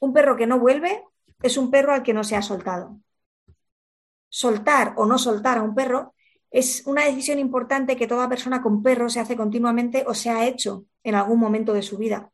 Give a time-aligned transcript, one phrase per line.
[0.00, 1.04] Un perro que no vuelve
[1.42, 3.00] es un perro al que no se ha soltado.
[4.28, 6.14] Soltar o no soltar a un perro
[6.50, 10.46] es una decisión importante que toda persona con perro se hace continuamente o se ha
[10.46, 12.30] hecho en algún momento de su vida.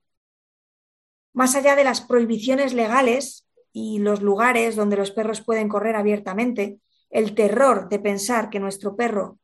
[1.32, 6.80] Más allá de las prohibiciones legales y los lugares donde los perros pueden correr abiertamente,
[7.10, 9.38] el terror de pensar que nuestro perro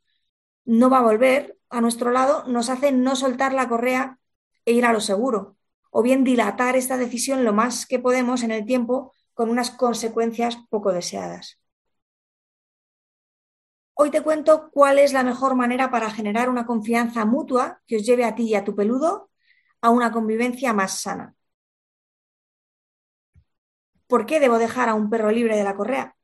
[0.64, 4.18] no va a volver a nuestro lado nos hace no soltar la correa
[4.64, 5.56] e ir a lo seguro,
[5.94, 10.56] o bien dilatar esta decisión lo más que podemos en el tiempo con unas consecuencias
[10.70, 11.60] poco deseadas.
[13.92, 18.06] Hoy te cuento cuál es la mejor manera para generar una confianza mutua que os
[18.06, 19.30] lleve a ti y a tu peludo
[19.82, 21.34] a una convivencia más sana.
[24.06, 26.16] ¿Por qué debo dejar a un perro libre de la correa?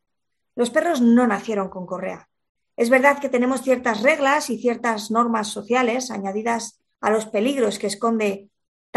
[0.57, 2.31] Los perros no nacieron con correa.
[2.75, 7.87] Es verdad que tenemos ciertas reglas y ciertas normas sociales añadidas a los peligros que
[7.87, 8.49] esconde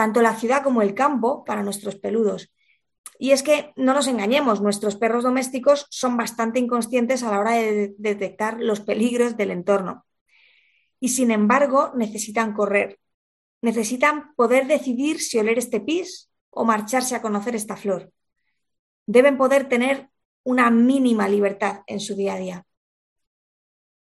[0.02, 2.52] tanto la ciudad como el campo para nuestros peludos.
[3.20, 7.52] Y es que no nos engañemos, nuestros perros domésticos son bastante inconscientes a la hora
[7.52, 10.08] de detectar los peligros del entorno.
[11.00, 12.98] Y sin embargo, necesitan correr.
[13.62, 18.12] Necesitan poder decidir si oler este pis o marcharse a conocer esta flor.
[19.06, 20.10] Deben poder tener
[20.42, 22.66] una mínima libertad en su día a día.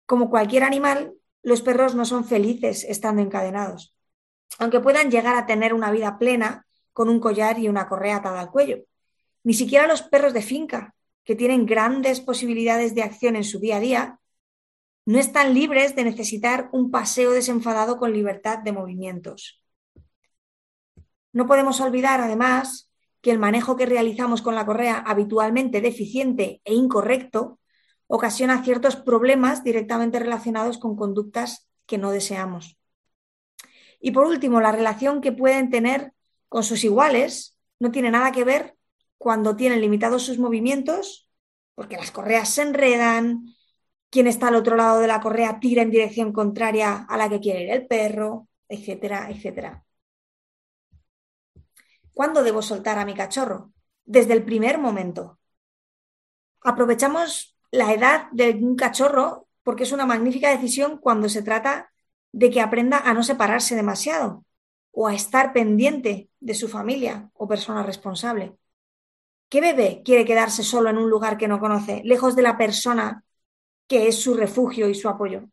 [0.07, 3.92] Como cualquier animal, los perros no son felices estando encadenados,
[4.59, 8.41] aunque puedan llegar a tener una vida plena con un collar y una correa atada
[8.41, 8.79] al cuello.
[9.45, 13.77] Ni siquiera los perros de finca, que tienen grandes posibilidades de acción en su día
[13.77, 14.21] a día,
[15.05, 19.63] no están libres de necesitar un paseo desenfadado con libertad de movimientos.
[21.33, 26.75] No podemos olvidar, además, que el manejo que realizamos con la correa habitualmente deficiente e
[26.75, 27.59] incorrecto
[28.07, 32.77] ocasiona ciertos problemas directamente relacionados con conductas que no deseamos.
[34.05, 36.13] Y por último, la relación que pueden tener
[36.49, 38.77] con sus iguales no tiene nada que ver
[39.17, 41.31] cuando tienen limitados sus movimientos,
[41.77, 43.47] porque las correas se enredan,
[44.11, 47.39] quien está al otro lado de la correa tira en dirección contraria a la que
[47.39, 49.85] quiere ir el perro, etcétera, etcétera.
[52.13, 53.73] ¿Cuándo debo soltar a mi cachorro?
[54.05, 55.39] Desde el primer momento.
[56.61, 61.93] Aprovechamos la edad de un cachorro porque es una magnífica decisión cuando se trata
[62.33, 64.45] de que aprenda a no separarse demasiado
[64.91, 68.57] o a estar pendiente de su familia o persona responsable.
[69.49, 73.25] ¿Qué bebé quiere quedarse solo en un lugar que no conoce, lejos de la persona
[73.87, 75.45] que es su refugio y su apoyo?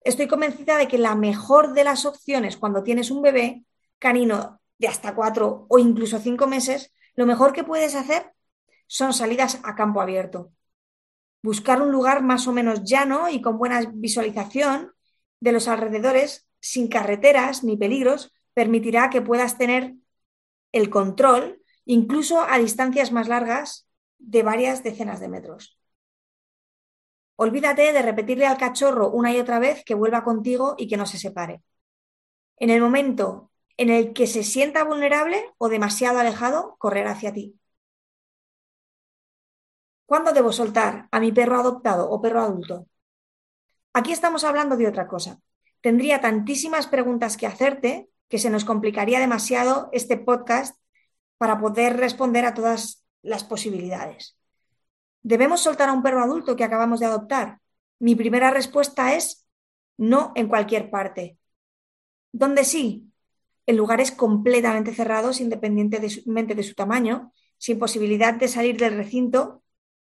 [0.00, 3.64] Estoy convencida de que la mejor de las opciones cuando tienes un bebé
[3.98, 8.32] canino de hasta cuatro o incluso cinco meses, lo mejor que puedes hacer
[8.86, 10.52] son salidas a campo abierto.
[11.42, 14.92] Buscar un lugar más o menos llano y con buena visualización
[15.40, 19.94] de los alrededores, sin carreteras ni peligros, permitirá que puedas tener
[20.72, 23.88] el control, incluso a distancias más largas
[24.18, 25.78] de varias decenas de metros.
[27.36, 31.06] Olvídate de repetirle al cachorro una y otra vez que vuelva contigo y que no
[31.06, 31.62] se separe.
[32.56, 37.60] En el momento en el que se sienta vulnerable o demasiado alejado, correr hacia ti.
[40.06, 42.86] ¿Cuándo debo soltar a mi perro adoptado o perro adulto?
[43.96, 45.40] Aquí estamos hablando de otra cosa.
[45.80, 50.78] Tendría tantísimas preguntas que hacerte que se nos complicaría demasiado este podcast
[51.38, 54.36] para poder responder a todas las posibilidades.
[55.22, 57.60] ¿Debemos soltar a un perro adulto que acabamos de adoptar?
[57.98, 59.46] Mi primera respuesta es
[59.96, 61.38] no en cualquier parte.
[62.32, 63.10] ¿Dónde sí?
[63.64, 69.62] en lugares completamente cerrados, independientemente de su tamaño, sin posibilidad de salir del recinto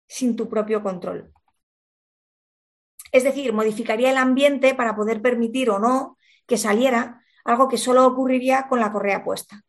[0.08, 1.34] sin tu propio control.
[3.12, 6.18] Es decir, modificaría el ambiente para poder permitir o no
[6.48, 9.64] que saliera, algo que solo ocurriría con la correa puesta.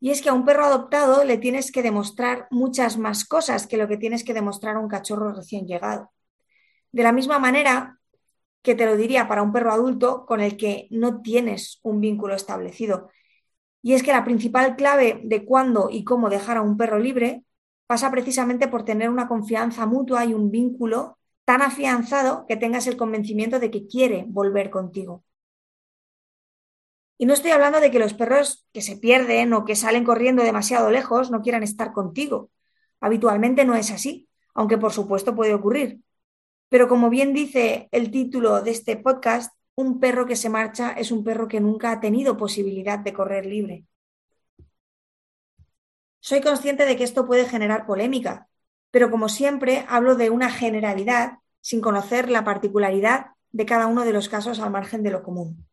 [0.00, 3.78] Y es que a un perro adoptado le tienes que demostrar muchas más cosas que
[3.78, 6.12] lo que tienes que demostrar a un cachorro recién llegado.
[6.92, 7.98] De la misma manera,
[8.62, 12.34] que te lo diría para un perro adulto con el que no tienes un vínculo
[12.34, 13.10] establecido.
[13.82, 17.44] Y es que la principal clave de cuándo y cómo dejar a un perro libre
[17.86, 22.96] pasa precisamente por tener una confianza mutua y un vínculo tan afianzado que tengas el
[22.96, 25.24] convencimiento de que quiere volver contigo.
[27.16, 30.42] Y no estoy hablando de que los perros que se pierden o que salen corriendo
[30.42, 32.50] demasiado lejos no quieran estar contigo.
[33.00, 36.00] Habitualmente no es así, aunque por supuesto puede ocurrir.
[36.68, 41.12] Pero como bien dice el título de este podcast, un perro que se marcha es
[41.12, 43.84] un perro que nunca ha tenido posibilidad de correr libre.
[46.24, 48.48] Soy consciente de que esto puede generar polémica,
[48.90, 54.14] pero como siempre hablo de una generalidad sin conocer la particularidad de cada uno de
[54.14, 55.68] los casos al margen de lo común.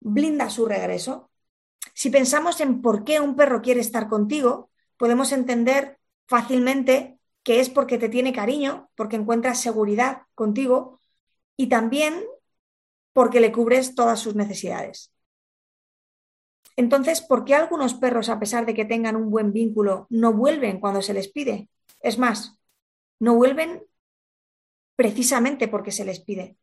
[0.00, 1.28] blinda su regreso.
[1.92, 7.68] Si pensamos en por qué un perro quiere estar contigo, podemos entender fácilmente que es
[7.68, 10.98] porque te tiene cariño, porque encuentra seguridad contigo
[11.58, 12.24] y también
[13.12, 15.12] porque le cubres todas sus necesidades.
[16.78, 20.78] Entonces, ¿por qué algunos perros, a pesar de que tengan un buen vínculo, no vuelven
[20.78, 21.68] cuando se les pide?
[22.00, 22.56] Es más,
[23.18, 23.82] no vuelven
[24.94, 26.56] precisamente porque se les pide.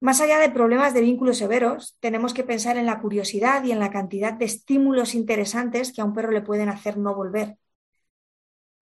[0.00, 3.80] Más allá de problemas de vínculos severos, tenemos que pensar en la curiosidad y en
[3.80, 7.58] la cantidad de estímulos interesantes que a un perro le pueden hacer no volver.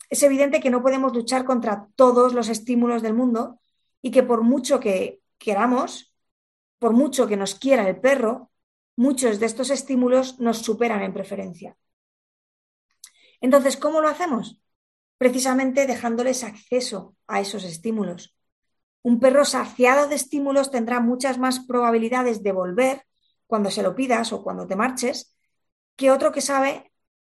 [0.08, 3.58] Es evidente que no podemos luchar contra todos los estímulos del mundo
[4.00, 6.14] y que por mucho que queramos,
[6.78, 8.51] por mucho que nos quiera el perro,
[8.96, 11.76] muchos de estos estímulos nos superan en preferencia.
[13.40, 14.60] Entonces, ¿cómo lo hacemos?
[15.18, 18.36] Precisamente dejándoles acceso a esos estímulos.
[19.02, 23.06] Un perro saciado de estímulos tendrá muchas más probabilidades de volver
[23.46, 25.36] cuando se lo pidas o cuando te marches
[25.96, 26.92] que otro que sabe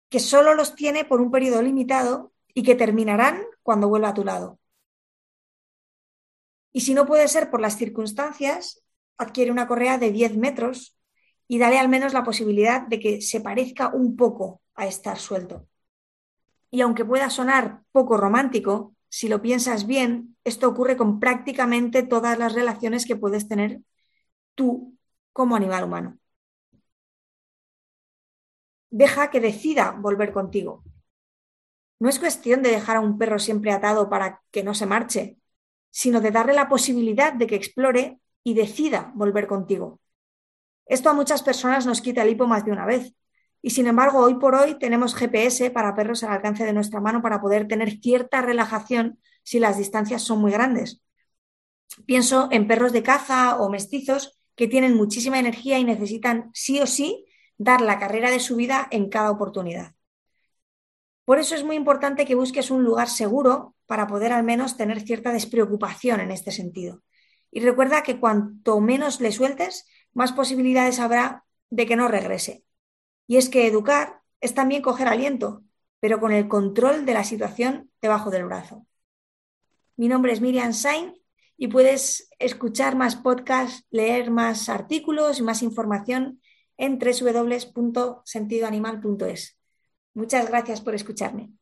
[0.09, 4.23] que solo los tiene por un periodo limitado y que terminarán cuando vuelva a tu
[4.23, 4.59] lado.
[6.71, 8.83] Y si no puede ser por las circunstancias,
[9.17, 10.98] adquiere una correa de 10 metros
[11.51, 15.67] y dale al menos la posibilidad de que se parezca un poco a estar suelto.
[16.69, 22.37] Y aunque pueda sonar poco romántico, si lo piensas bien, esto ocurre con prácticamente todas
[22.37, 23.81] las relaciones que puedes tener
[24.53, 24.95] tú
[25.33, 26.19] como animal humano.
[28.91, 30.83] Deja que decida volver contigo.
[31.99, 35.39] No es cuestión de dejar a un perro siempre atado para que no se marche,
[35.89, 39.99] sino de darle la posibilidad de que explore y decida volver contigo.
[40.89, 43.13] Esto a muchas personas nos quita el hipo más de una vez.
[43.61, 47.21] Y sin embargo, hoy por hoy tenemos GPS para perros al alcance de nuestra mano
[47.21, 51.03] para poder tener cierta relajación si las distancias son muy grandes.
[52.07, 56.87] Pienso en perros de caza o mestizos que tienen muchísima energía y necesitan sí o
[56.87, 57.27] sí
[57.59, 59.93] dar la carrera de su vida en cada oportunidad.
[61.23, 65.01] Por eso es muy importante que busques un lugar seguro para poder al menos tener
[65.01, 67.03] cierta despreocupación en este sentido.
[67.51, 69.85] Y recuerda que cuanto menos le sueltes,
[70.19, 72.65] más posibilidades habrá de que no regrese.
[73.25, 75.63] Y es que educar es también coger aliento,
[76.01, 78.85] pero con el control de la situación debajo del brazo.
[79.95, 81.15] Mi nombre es Miriam Sain
[81.55, 86.41] y puedes escuchar más podcasts, leer más artículos y más información
[86.75, 89.57] en www.sentidoanimal.es.
[90.15, 91.53] Muchas gracias por escucharme.